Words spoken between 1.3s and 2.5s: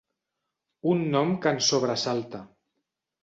que ens sobresalta.